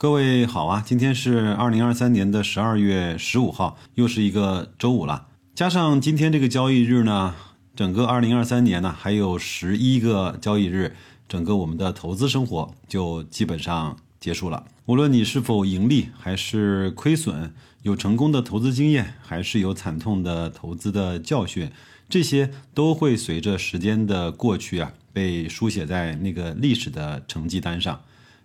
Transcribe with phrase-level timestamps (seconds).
[0.00, 5.26] 各位好啊，今天是二零二三年的十二月十五号，又是一个周五了。
[5.54, 7.34] 加上今天这个交易日呢，
[7.76, 10.96] 整个二零二三年呢还有十一个交易日，
[11.28, 14.64] 整个我们的投资生活就基本上结束了。
[14.86, 21.70] 无论你是否盈利还是亏损，有成功的投资经验还是有惨痛的投资的教训，
[22.08, 28.00] 这些都会随着时间的过去啊，被书写在那个历史的成绩单上。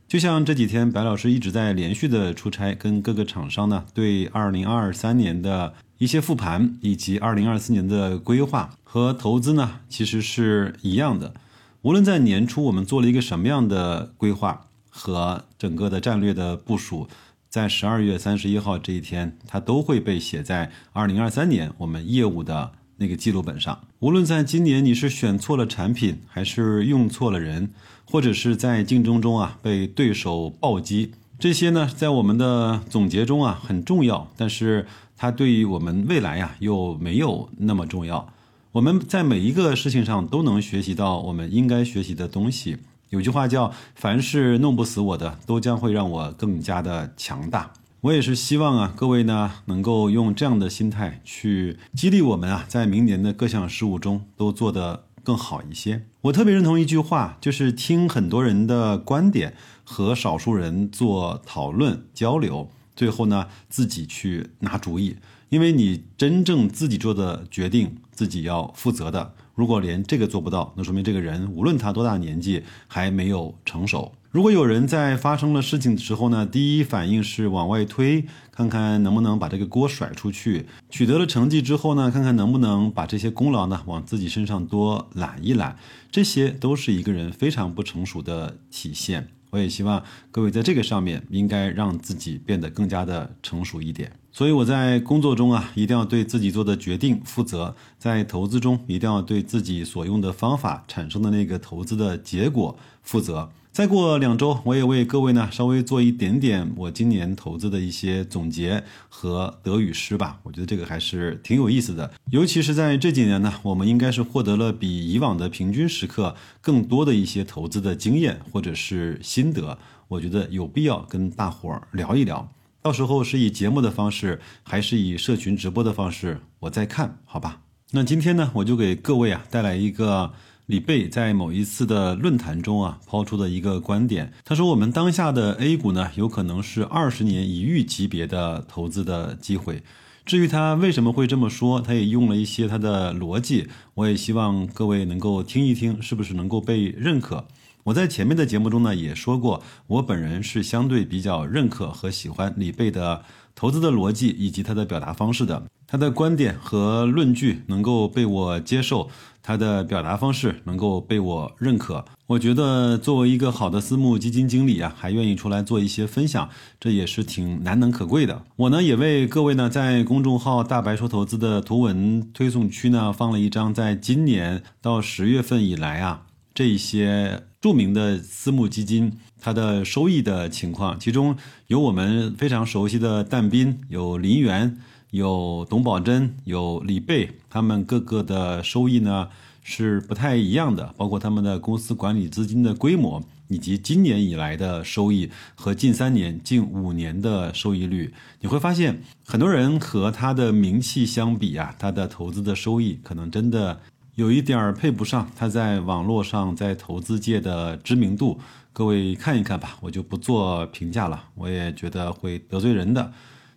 [0.08, 11.34] 就像这几天，白老师一直在连续的出差，跟各个厂商呢，对二零二三年的一些复盘，以及二零二四年的规划和投资呢，其实是一样的。
[11.82, 17.08] 无论在年初我们做了一个什么样的规划和整个的战略的部署，
[17.50, 23.80] 在十二月三十一号这一天，它都会被写在二零二三年我们业务的那个记录本上。
[24.00, 27.72] 无论在今年你是选错了产品，还是用错了人。
[28.06, 38.32] 或者是在竞争中啊被对手暴击，这些呢在我们的总结中啊很重要，但是它对于我们未来呀又没有那么重要。
[38.74, 42.78] 我们在每一个事情上都能学习到我们应该学习的东西。
[43.12, 47.72] 有句话叫“凡是弄不死我的，都将会让我更加的强大”。
[48.02, 56.06] 我也是希望啊各位呢能够用这样的心态去激励我们啊，在明年的各项事务中都做得更好一些。
[56.22, 65.18] 我特别认同一句话，就是听很多人的观点和少数人做讨论交流，最后呢自己去拿主意。
[65.50, 69.34] 因为你真正自己做的决定，自己要负责的。
[69.54, 74.12] 如果连这个做不到，那说明这个人无论他多大年纪，还没有成熟。
[74.36, 85.78] 如果有人在发生了事情的时候呢，第一反应是往外推，看看能不能把这个锅甩出去；取得了成绩之后呢，看看能不能把这些功劳呢往自己身上多揽一揽。
[86.12, 89.30] 这些都是一个人非常不成熟的体现。
[89.52, 94.12] 我也希望各位在这个上面应该让自己变得更加的成熟一点。
[94.34, 103.50] 所以我在工作中啊，一定要对自己做的决定负责；在投资中，一定要对自己所用的方法产生的那个投资的结果负责。
[103.76, 110.40] 再过两周，我也为各位呢稍微做一点点我今年投资的一些总结和得与失吧。
[110.44, 119.78] 我觉得这个还是挺有意思的，尤其是在这几年呢，我们应该是获得了比以往的平均时刻更多的一些投资的经验或者是心得。
[120.08, 122.50] 我觉得有必要跟大伙儿聊一聊。
[122.82, 127.60] 到时候是以节目的方式，还是以社群直播的方式，我再看好吧。
[127.92, 130.32] 那今天呢，我就给各位啊带来一个
[130.68, 134.34] 李贝在某一次的论坛中啊抛出的一个观点。
[134.44, 139.84] 他说，我们当下的 A 股呢，有可能是二十年一遇级别的投资的机会。
[140.26, 147.46] 至于他为什么会这么说，他也用了一些他的逻辑，我也希望各位能够听一听，是不是能够被认可。
[147.84, 153.24] 我在前面的节目中呢也说过，我本人是相对比较认可和喜欢李贝的
[153.54, 155.62] 投资的逻辑以及他的表达方式的。
[155.96, 159.10] 他的观点和论据能够被我接受，
[159.42, 162.04] 他的表达方式能够被我认可。
[162.28, 166.50] 我觉得作为一个好的私募基金经理啊，还愿意出来做一些分享，
[166.82, 168.44] 这也是挺难能可贵的。
[168.58, 176.24] 我呢也为各位呢在公众号“大白说投资”的图文推送区呢放了一张，在今年到十月份以来啊
[176.54, 177.44] 这一些。
[177.62, 181.36] 著名的私募基金，它的收益的情况，其中
[181.66, 184.78] 有我们非常熟悉的但斌，有林园，
[185.16, 189.30] 有董宝珍，有李贝，他们各个的收益呢
[189.64, 203.80] 是不太一样的，包括他们的公司管理资金的规模，以及今年以来的收益和近三年、近五年的收益率，你会发现，很多人和他的名气相比啊，他的投资的收益可能真的。
[204.16, 208.40] 有一点儿配不上他在网络上在投资界的知名度，
[208.72, 213.12] 各位看一看吧，我就不做评价了，我也觉得会得罪人的。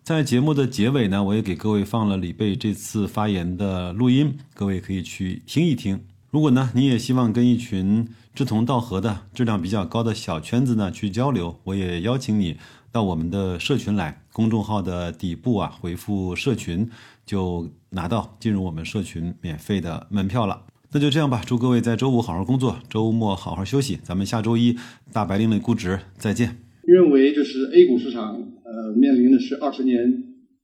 [0.09, 6.01] 在节目的结尾呢，我也给各位放了李贝这次发言的录音，各位可以去听一听。
[6.31, 12.57] 如果呢，你也希望跟一群志同道合的、质量比较高的小圈子呢去交流，我也邀请你
[12.91, 16.89] 到我们的社群来，公众号的底部啊回复“社群”。
[17.27, 20.63] 就拿到进入我们社群免费的门票了。
[20.91, 23.99] 那就这样吧，祝各位在周五好好工作，周末好好休息。
[24.03, 24.75] 咱们下周一
[25.13, 26.57] 大白领的估值再见。
[26.85, 29.99] 认为就是 A 股市场呃面临的是二十年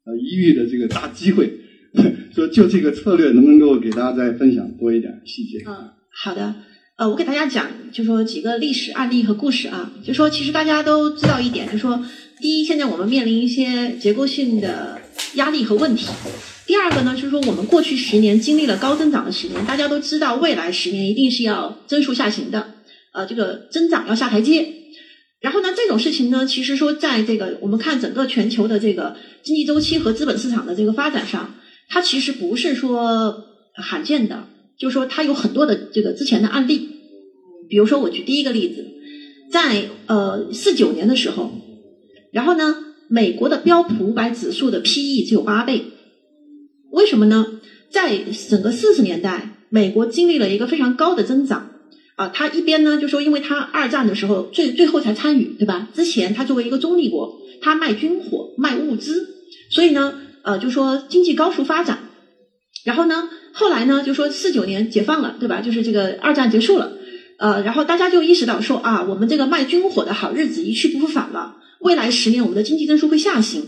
[0.04, 1.50] 呃一遇的这个大机会，
[2.34, 5.58] 说就这个策略能不能够给大家再分享多一点细节？
[5.66, 6.54] 嗯，好的。
[6.96, 12.00] 呃，我给大家讲，就说几个历史案例和故事啊，就说其实大家都知道一点，就说
[12.40, 15.00] 第一，现在我们面临一些结构性的
[15.34, 16.06] 压力和问题。
[16.68, 22.74] 第二个呢，就是说我们过去十年经历了高增长的十年，大家都知道未来十年一定是要增速下行的，
[23.12, 24.64] 呃，这个增长要下台阶。
[25.44, 31.56] 然后呢，这种事情呢，其实说在这个我们看整个全球的这个经济周期和资本市场的这个发展上，
[31.90, 33.44] 它其实不是说
[33.74, 34.48] 罕见的，
[34.78, 36.88] 就是说它有很多的这个之前的案例。
[37.68, 38.86] 比如说，我举第一个例子，
[39.50, 41.52] 在呃四九年的时候，
[42.32, 42.76] 然后呢，
[43.08, 45.84] 美国的标普五百指数的 P/E 只有八倍，
[46.90, 47.60] 为什么呢？
[47.90, 48.18] 在
[48.48, 51.70] 整个四十年代，美国经历了一个非常高的增长
[52.16, 55.88] 啊，他一边呢就说，因为他二战的时候最最后才参与，对吧？
[55.92, 59.28] 之前他作为一个中立国，他卖军火、卖物资，
[59.70, 62.10] 所以呢，呃，就说经济高速发展。
[62.84, 65.60] 然后呢，后来呢，就说四九年解放了，对吧？
[65.60, 66.92] 就是这个二战结束了。
[67.38, 73.62] 呃，然后大家就意识到说啊，我们这个卖军火的好日子一去不复返了，未来十年我们的经济增速会下行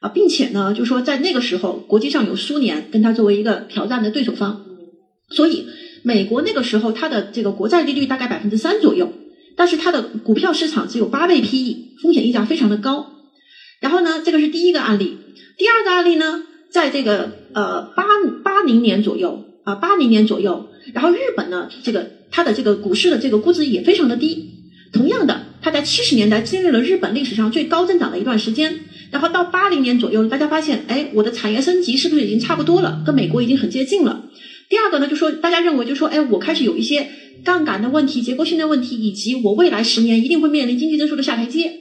[0.00, 4.66] 啊，并且呢，就说在那个时候，国际上有苏联跟他作为一个挑战的对手方，
[5.30, 5.66] 所以
[6.02, 9.12] 美国那个时候它的这个国债利率大概百分之三左右，
[9.56, 13.12] 但是它的股票市场只有八倍 PE，风险溢价非常的高。
[13.80, 15.16] 然后呢，这个是第一个案例，
[15.56, 18.04] 第二个案例呢，在这个呃八
[18.42, 22.10] 八零年左右啊，八零年左右，然后日本呢，这个。
[22.32, 24.54] 它的这个股市的这个估值也非常的低。
[24.92, 28.72] 同样的，它在七十年代经历了日本历史上最高增长的一段时间，
[29.10, 33.02] 然后到八零年左右，大家发现，哎，我的产业升级是不是已经差不多了？
[33.04, 34.26] 跟美国已经很接近了。
[34.70, 37.10] 第二个呢，就说大家认为，就说，哎，我开始有一些
[37.44, 41.80] 杠杆的问题、结构性的问题，以及我未来十年一定会面临经济增速的下台阶。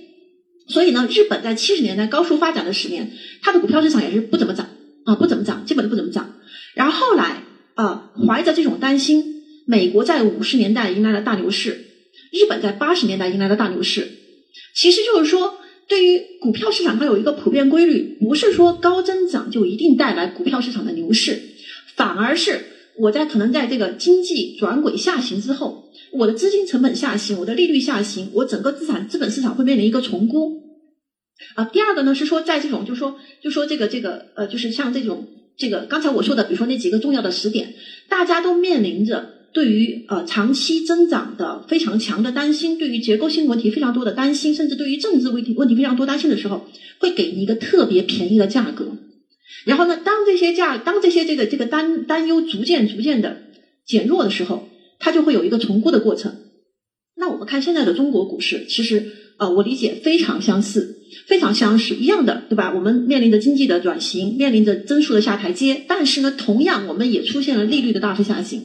[0.68, 4.69] 所以呢，日本在七十年代高速发展的十年，它的股票市场也是不怎么涨
[5.06, 6.36] 啊，不怎么涨，基本都不怎么涨。
[6.74, 7.44] 然后后来
[7.75, 9.35] 啊，怀着这种担心。
[9.65, 11.85] 美国在五十年代迎来了大牛市，
[12.31, 14.07] 日本在八十年代迎来了大牛市。
[14.74, 21.39] 其实就是说，对于股票市场，它有一个普遍规律，不是说高增长就一定带来股票市场的牛市，
[21.95, 22.65] 反而是
[23.00, 30.63] 我在可能在这个经济转轨下行之后，我的资金成本下行，我的利率下行，我整个资产资本市场会面临一个重估。
[31.56, 37.74] 啊，第二个呢是说，在这种就说就说这个这个呃，就是像这种这个刚才我说的，比如说那几个重要的时点，
[38.10, 39.36] 大家都面临着。
[39.52, 46.68] 对于呃长期增长的非常强的担心，对于结构性问题非常多的担心，甚至对于政治问题问题非常多担心的时候，
[47.00, 48.86] 会给你一个特别便宜的价格。
[49.66, 53.44] 然后呢，当这些价，当这些这个这个担担忧逐渐逐渐的
[53.86, 54.69] 减弱的时候，
[55.00, 56.36] 它就会有一个重估的过程。
[57.18, 62.74] 那我们看现在的中国股市，其实呃我理解非常相似，非常相似一样的，对吧？
[62.74, 68.63] 我们面临着经济的转型，面临着增速的下台阶，但是呢，同样我们也出现了利率的大幅下行。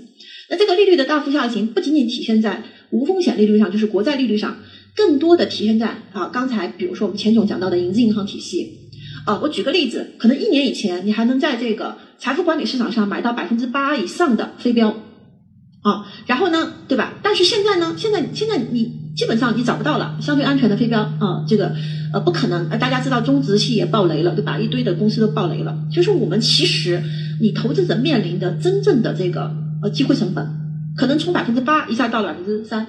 [0.51, 4.63] 那这个利率的大幅下行，不仅仅体现在无风险利率上，就是国债利率上，
[4.95, 8.84] 更多的体现在啊，刚才比如说我们钱总讲到的影子银行体系
[9.25, 14.91] 啊，我举个例子，可能一年以前你还能在这个财富管理市场上买到百分之八以上的飞镖
[15.83, 17.15] 啊，然后呢，对吧？
[17.23, 21.75] 但是现在呢，现在现在你基本上你找不到了相对安全的飞镖啊，这个
[22.13, 24.59] 呃不可能，大家知道中植系也爆雷了，对吧？
[24.59, 27.03] 一堆的公司都爆雷了，就是我们其实
[27.41, 29.51] 你投资者面临的真正的这个。
[29.83, 30.49] 呃，机会成本
[30.97, 32.87] 可能从百分之八一下到了百分之三，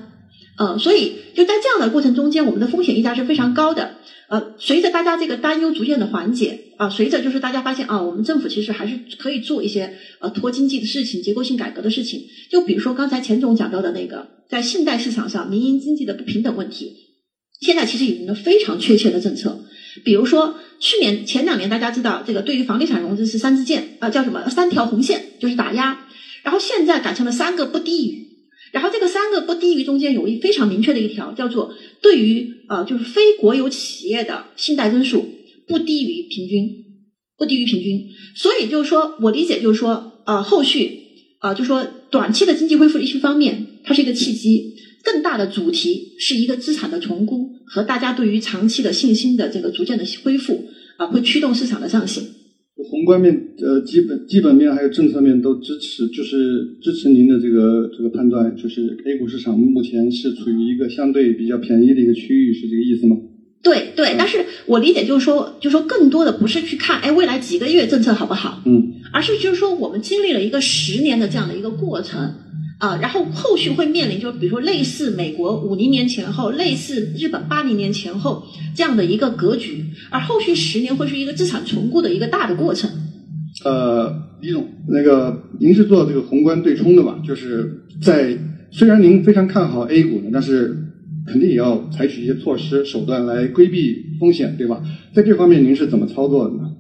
[0.58, 3.96] 呃，所以就在这样的过程中间，我们的风险溢价是非常高的。
[4.28, 12.22] 呃，随着大家这个担忧逐渐的缓解，啊，随着就是大家发现啊，我们政府其实还是可以做一些呃拖经济的事情、结构性改革的事情。
[12.50, 16.96] 就比如说刚才钱总讲到的那个，在信贷市场上民营经济的不平等问题，
[17.62, 19.60] 现在其实有了非常确切的政策。
[20.04, 26.08] 比如说去年前两年大家知道这个对于房地产融资是三支箭啊，叫什么三条红线，就是打压。
[26.44, 28.28] 然后现在改成了三个不低于，
[28.76, 35.26] 然后这个三个不低于中间有一非常明确的一条，叫做对于呃就是非国有企业的信贷增速
[35.66, 36.70] 不低于平均，
[37.38, 38.10] 不低于平均。
[38.36, 41.00] 所以就是说我理解就是说呃后续
[41.42, 44.74] 呃就说短期的经济恢复一些方面它是一个契机，
[45.06, 50.68] 更大的主题是一个资产的重估和大家对于长期的信心的这个逐渐的恢复
[50.98, 52.35] 啊会驱动市场的上行。
[52.90, 63.18] 宏观面、呃，基本基本面还有政策面都支持，就是支持您的这个这个判断，就是 A 股市场目前是处于一个相对比较便宜的一个区域，是这个意思吗？
[63.62, 68.62] 对对，但是我理解就是说，就是说更多的不是去看，哎，未来几个月政策好不好？
[68.66, 72.32] 嗯，而是就是说，我们经历了一个十年的这样的一个过程。
[72.78, 78.44] 啊，然后后续会面临，就比如说类似美国五零年前后，类似日本八零年前后
[78.76, 82.90] 这样的一个格局，而后续十年会是一个资产重估的一个大的过程。
[83.64, 87.18] 呃，李总，那个您是做这个宏观对冲的吧？
[87.26, 88.38] 就是在
[88.72, 90.76] 虽然您非常看好 A 股呢，但是
[91.26, 94.84] 肯定也要采取一些措施手段来规避风险，对吧？
[95.14, 96.72] 在这方面您是怎么操作的呢？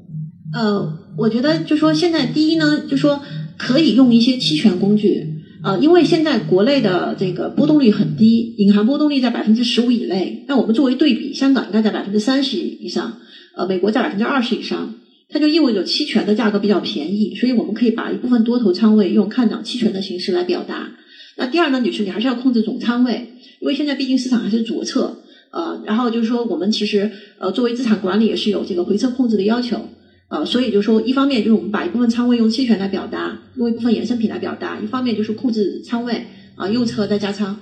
[0.53, 3.21] 呃，我觉得就说现在第一呢，就说
[3.57, 5.34] 可以用一些期权工具。
[5.65, 10.45] 呃，因为现在国内的这个波动率很低，隐含波动率在百分之十五以内。
[10.47, 13.17] 那我们作为对比，香港应该在百分之三十以上，
[13.57, 14.93] 呃，美国在百分之二十以上，
[15.27, 20.91] 它就意味着期权的价格比较便宜，所以我们可以把一部分多头仓位用看涨期权的形式来表达。
[21.37, 25.17] 那第二呢，女士，你还是要控制总仓位，因为现在毕竟市场还是左侧，
[25.49, 29.89] 呃，然后就是说我们其实呃作为资产管理也是有这个回撤控制的要求。
[30.27, 37.55] 呃，所以就说，一方面就是我们把一部分仓位用期权来表达，用一部分衍生品来表达；一方面就是控制仓位啊，右侧再加仓。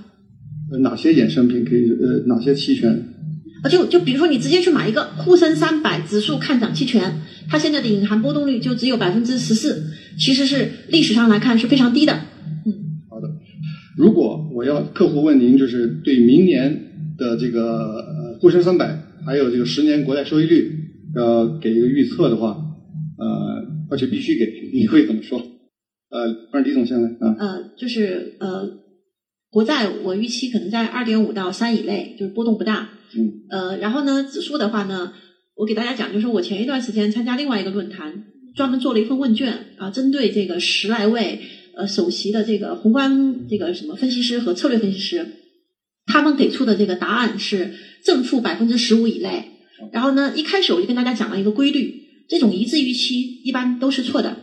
[0.71, 1.91] 呃，哪些衍生品可以？
[1.91, 2.89] 呃，哪些期权？
[3.63, 12.13] 啊，就就比如说你直接去买一个沪深三百指数看涨期权，它现在的隐含波动率就只有百分之十四，其实是历史上来看是非常低的。
[12.65, 12.73] 嗯，
[13.09, 13.29] 好的。
[13.97, 20.79] 如果我要客户问您，就是对明年的这个呃沪深三百还有这个十年国债收益率。
[21.15, 22.57] 要给一个预测的话，
[23.17, 25.39] 呃，而且必须给， 你会怎么说？
[26.09, 27.35] 呃，让李总先来啊。
[27.39, 28.69] 呃，就是呃，
[29.49, 32.89] 国债我预期可能在二点五到三以内，就是波动不大。
[33.15, 33.31] 嗯。
[33.49, 35.13] 呃，然后呢，指数的话呢，
[35.55, 41.39] 我给大家讲，就是我前一段时间参加另外一个论坛，专门做了一份问卷啊，针对这个十来位
[41.75, 45.25] 呃首席的这个宏观这个什么分析师和策略分析师，
[46.05, 49.49] 他们给出的这个答案是正负百分之十五以内。
[49.91, 54.37] 然后呢，一开始我就跟大家讲了一个规律，这种一致预期一般都是错的，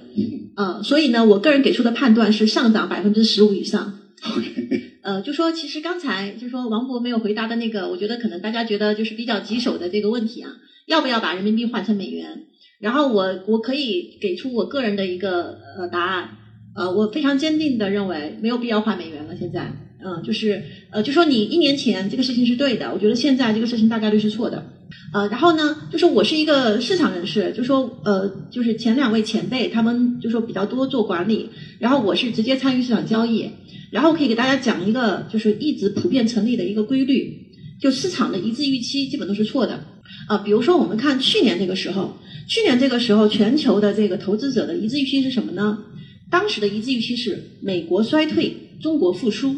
[0.56, 3.98] 呃，所以呢，我个人给出的判断是上涨百分之十五以上。
[5.02, 10.50] 呃，就说其实刚才就说王博没有回答的那个，我觉得可能大家觉得就是比较棘手的这个问题啊，
[10.86, 12.44] 要不要把人民币换成美元？
[12.80, 16.28] 然后我我可以给出我个人的一个呃答案，
[16.74, 19.34] 呃，我非常坚定的认为没有必要换美元了。
[19.34, 24.64] 现在，嗯，就是呃，就说你一年前这个事情是对的，我觉得现在这个事情大概率是错的。
[25.12, 33.50] 呃，然后呢，就说我是一个市场人士，就说呃，就是前两位前辈他们就说比较多做管理，然后我是直接参与市场交易，
[33.90, 37.46] 然后可以给大家讲一个就是一直普遍成立的一个规律，
[37.80, 39.84] 就市场的一致预期基本都是错的
[40.28, 40.38] 啊。
[40.38, 42.16] 比如说我们看去年这个时候，
[42.48, 45.78] 去年这个时候全球的这个投资者的一致预期是什么呢？
[46.30, 49.56] 当时的一致预期是美国衰退，中国复苏。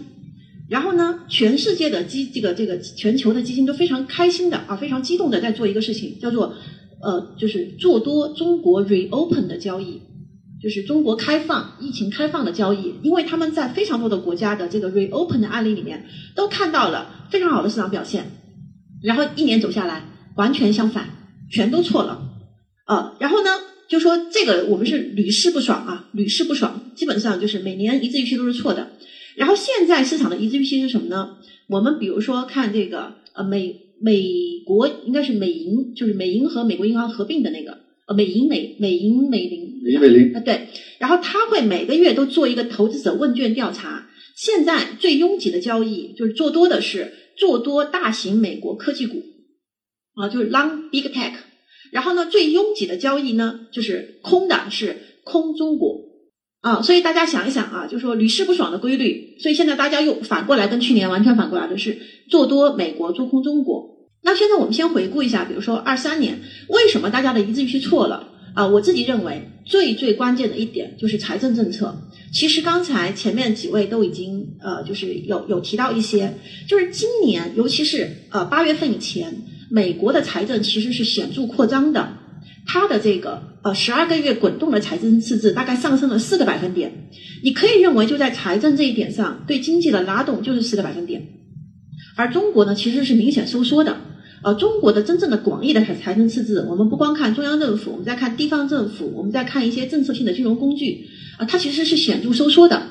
[0.73, 6.55] 然后呢，全世界的基这个这个全球的基金都非常开心的啊，非常激动的在做一个事情，叫做
[7.03, 10.01] 呃，就是做多中国 reopen 的交易，
[10.63, 18.25] 就是中国开放疫情开放的交易，因为他们在非常多的国家的这个 reopen 的案例里面都看到了非常好的市场表现，
[19.03, 21.05] 然后一年走下来完全相反，
[21.51, 22.23] 全都错了，
[22.87, 23.51] 呃，然后呢，
[23.91, 28.93] 就说这个我们是屡试不爽啊，屡试不爽，基本上就是每年一致预期都是错的。
[29.37, 31.37] 然后现在市场的一致预期是什么呢？
[31.69, 34.23] 我们比如说看这个呃美美
[34.67, 44.09] 国应该是美银，就是美银和美国银行合并的那个呃美银美美银美林美银美林啊对，然后他会每个月都做一个投资者问卷调查。
[44.37, 49.23] 现在最拥挤的交易就是做多的是做多大型美国科技股
[50.15, 51.35] 啊，就是 long big tech。
[51.91, 56.12] 然后呢，最拥挤的交易呢就是空的是空中国。
[56.63, 61.99] 啊，所以大家想一想啊，就说屡试不爽的规律，所以现在大家又反过来跟去年完全反过来的是
[62.31, 63.91] 做多美国，做空中国。
[64.23, 68.67] 那现在我们先回顾一下，比如说二三年为什么大家的一致预期错了啊？
[68.69, 71.93] 我自己认为最最关键的一点就是财政政策。
[72.33, 76.33] 其实刚才前面几位都已经呃，就是有有提到一些，
[76.69, 79.37] 就是今年尤其是呃八月份以前，
[79.69, 82.19] 美国的财政其实是显著扩张的。
[82.65, 87.09] 它的这个呃十二个月滚动的财政赤字大概上升了四个百分点，
[87.45, 91.23] 你可以认为就在财政这一点上对经济的拉动就是四个百分点，
[92.17, 93.97] 而中国呢其实是明显收缩的，
[94.43, 101.07] 呃中国的真正的广义的财财政赤字，我们不光看中央政府，我们再看地方政府，我们再看一些政策性的金融工具，
[101.39, 102.83] 啊它其实是显著收缩的，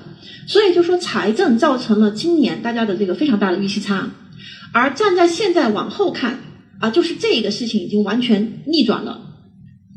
[0.48, 4.10] 所以就说财政造成了今年大家的这个非常大的预期差，
[4.72, 6.40] 而站在现在往后看
[6.80, 9.28] 啊，就是这个事情已经完全逆转了。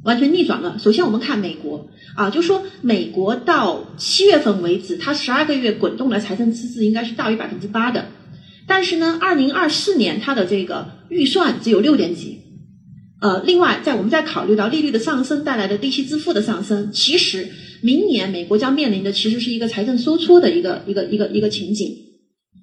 [0.05, 0.79] 完全逆转了。
[0.79, 8.07] 首先，我们看美国啊，就说美国到七月份为止，它十二个月滚动的财政赤字应该是大于百分之八的。
[8.67, 12.39] 但是呢，二零二四年它的这个预算只有六点几。
[13.21, 17.49] 呃，另外，在我们再考虑到利率的上升带来的利息支付的上升，其实
[17.81, 21.89] 明年美国将面临的其实是一个财政收缩的一个一个一个一个情景。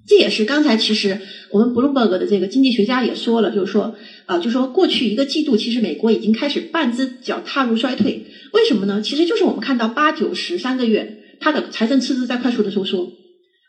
[0.06, 1.20] 这也是刚才其实
[1.50, 3.94] 我们 Bloomberg 的这个经济学家也说了，就是说，
[4.26, 8.26] 啊，就说过去一个季度，其实美国已经开始半只脚踏入衰退。
[8.52, 9.00] 为什么呢？
[9.02, 13.12] 其实就是我们看到八九十三个月，它的财政赤字在快速的收缩，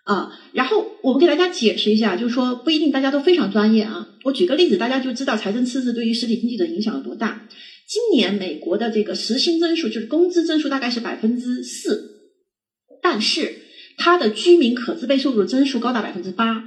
[0.06, 4.10] 啊，然后我们给大家解释一下，就是说不一定大家都非常专业啊。
[4.24, 7.48] 我举个例子，大家就知道财政赤字对于实体经济的影响有多大。
[7.88, 12.12] 今年美国的这个实薪增速就是工资增速大概是百分之四，
[13.02, 13.64] 但是。
[13.96, 16.64] 它的居民可支配收入的增速高达百分之八，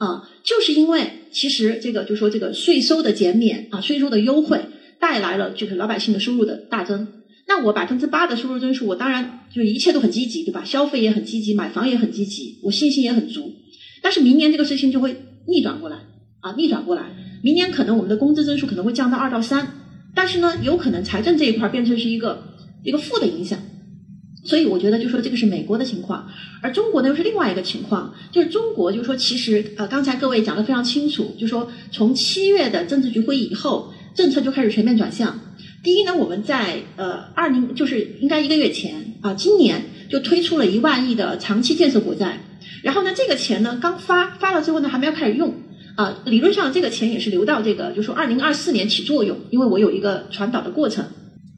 [0.00, 4.64] 啊，就是因为其实这个就说这个税收的减免啊，税收的优惠
[4.98, 7.06] 带来了就是老百姓的收入的大增。
[7.46, 10.64] 那我百分之八的收入增速，我当然就一切都很积极，对吧？
[10.64, 13.52] 消费也很积极，买房也很积极，我信心也很足。
[14.00, 15.14] 但是明年这个事情就会
[15.46, 15.98] 逆转过来
[16.40, 19.68] 啊，逆转过来，明年可能我们的工资增速可能会降到二到三，
[20.14, 22.42] 但是呢，有可能财政这一块变成是一个
[22.82, 23.58] 一个负的影响。
[24.42, 26.26] 所以我觉得，就说这个是美国的情况，
[26.62, 35.38] 而中国呢又是另外一个情况，就是中国就说其实呃，刚才各位讲的非常清楚，就说从七月的政治局会议以后，政策就开始全面转向。
[35.82, 42.40] 第一呢，我们在呃二零就是应该一个月前啊，今年就推出了一万亿的长期建设国债，
[42.82, 45.52] 然后呢，这个钱呢刚发发了之后呢，还没有开始用
[45.96, 51.04] 啊，理论上这个钱也是留到这个就说二零二四年起作用，因为我有一个传导的过程，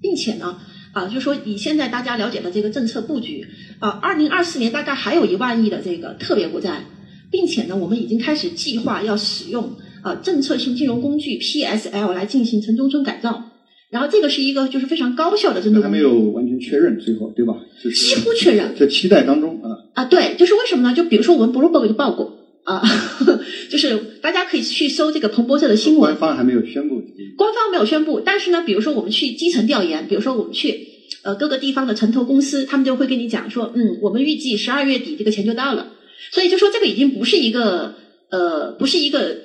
[0.01, 0.59] 并且呢。
[0.93, 3.47] 啊，就说以现在大家了解的这个政策布局，
[3.79, 6.85] 啊，二零二四年大概还有一万亿的这个特别国债，
[7.31, 13.43] 并且呢，我们已经开始计划要使用啊政策性金融工具 PSL 来进行城中村改造，
[13.91, 15.81] 然后这个是一个就是非常高效的政策。
[15.81, 17.55] 还没有完全确认，最后对吧？
[17.83, 19.69] 几乎确认，在期待当中啊。
[19.95, 20.95] 啊，对，就是为什么呢？
[20.95, 22.39] 就比如说我们 Bloomberg 就报过。
[22.65, 22.81] 啊，
[23.71, 26.15] 就是大家可以去搜这个彭博社的新闻。
[26.15, 27.03] 官方还没有宣布。
[27.37, 30.87] 官方没有宣布，但是呢，比如说我们去基层调研，比如说我们去
[31.23, 35.95] 呃各个地方的城投公司，他们就会跟你讲说，嗯，我们预计十二月底这个钱就到了。
[36.31, 37.95] 所以就说这个已经不是一个
[38.31, 39.37] 呃，不是一个，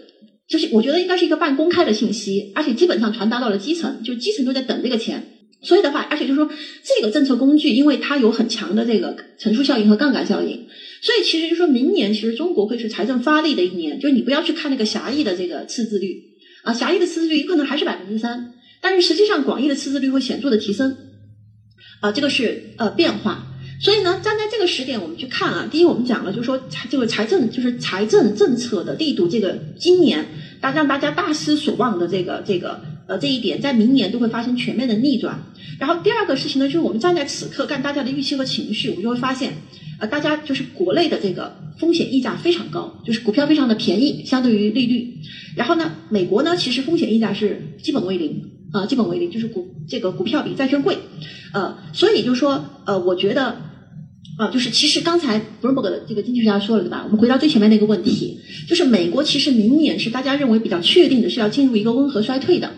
[0.48, 5.37] 就是我觉得应该是一个半公开的信息，而且基本上传达到了基层，就基层都在等这个钱。
[5.62, 6.50] 所以的话，而且就是说
[6.84, 10.68] 这个政策工具，因为它有很强的这个乘数效应和杠杆效应。
[11.02, 14.00] 所以其实就说明年，其实中国会是财政发力的一年。
[14.00, 16.24] 就是你不要去看那个狭义的这个赤字率
[16.64, 20.96] 啊，狭义的赤字率有可能还是百分之三，但是实际上广义的赤字率会显著的提升
[22.02, 23.48] 啊，这个是呃变化。
[23.80, 30.26] 所以呢，站在这个时点，我们去看啊，第一我们讲了，就是说财这个财政就是财政政策的力度，这个今年
[30.60, 35.40] 大让大家大失所望的这个这个呃这一点，在明年都会发生全面的逆转。
[35.80, 39.54] 然后第二个事情呢，就是我们站在此刻看大家的预期和情绪，我就会发现。
[40.00, 45.18] 呃，大家就是国内的这个风险溢价非常高，就是股票非常的便宜，相对于利率。
[45.56, 48.40] 然后呢，美国呢其实风险溢价是基本为零
[48.72, 51.00] 啊，基本为零，就是股这个股票比债券贵。
[51.52, 53.58] 呃，所以就是说，呃，我觉得
[54.38, 57.02] 啊，就是其实刚才 Bloomberg 的这个经济学家说了对吧？
[57.06, 58.38] 我们回到最前面那个问题，
[58.70, 62.72] 就是美国其实明年是大家认为比较确定的是要进入一个温和衰退的，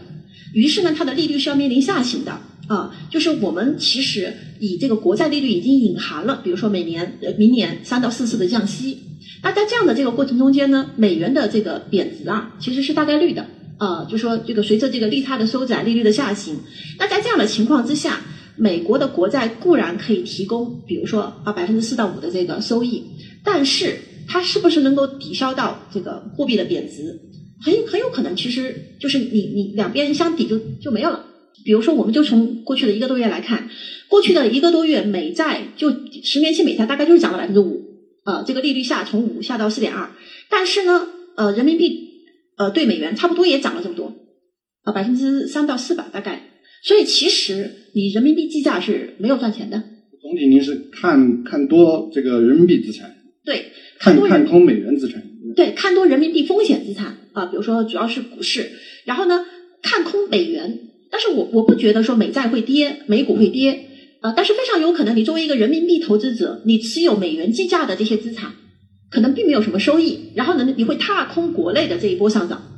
[0.53, 2.39] 于是呢，它的利率是要面临下行的。
[2.67, 8.99] 啊，就是我们其实以这个国债利率已经隐含了，比如说每年呃明年三到四次的降息。
[9.41, 13.47] 那在这样的这个过程中间呢，美元的这个贬值啊，其实是大概率的
[13.79, 14.05] 啊。
[14.07, 16.57] 就说这个随着这个利差的收窄，利率的下行，
[16.99, 18.21] 那在这样的情况之下，
[18.55, 23.03] 美国的国债固然可以提供，比如说啊百分之四到五的这个收益，
[23.43, 27.19] 但是它是不是能够抵消到这个货币的贬值，
[27.61, 31.25] 很很有可能其实就是你你两边相抵就就没有了。
[31.65, 33.69] 比如说，我们就从过去的一个多月来看，
[34.07, 35.89] 过去的一个多月美债就
[36.23, 37.83] 十年期美债大概就是涨了百分之五，
[38.23, 40.09] 呃，这个利率下从五下到四点二，
[40.49, 41.99] 但是呢，呃，人民币
[42.57, 44.15] 呃对美元差不多也涨了这么多，
[44.83, 46.43] 啊，百分之三到四吧大概，
[46.81, 49.83] 所以其实你人民币计价是没有赚钱的。
[50.21, 53.65] 总体您是看看多这个人民币资产，对，
[53.99, 55.21] 看看空美元资产，
[55.55, 58.71] 对，看多人民币风险资产啊，比如说主要是股市，
[59.05, 59.41] 然后呢
[59.81, 60.79] 看空美元。
[61.11, 63.87] 但是我我不觉得说美债会跌，美股会跌，
[64.21, 68.53] 啊，但是非常有可能你作为一个人民币投资者，你持有美元计价的这些资产，
[69.09, 72.68] 可能并没有什么收益，然后呢，你会踏空国内的这一波上涨，